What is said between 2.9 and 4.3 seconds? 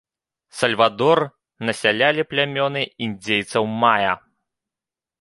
індзейцаў мая.